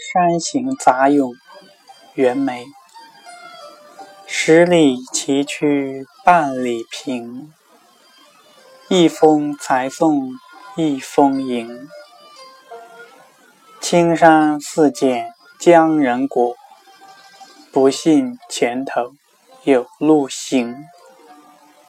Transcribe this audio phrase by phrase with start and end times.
[0.00, 1.34] 山行杂咏，
[2.14, 2.64] 袁枚。
[4.28, 7.52] 十里崎岖半里平，
[8.88, 10.30] 一封才送
[10.76, 11.88] 一封迎。
[13.80, 16.54] 青山似剪江人骨，
[17.72, 19.14] 不信前头
[19.64, 20.76] 有路行。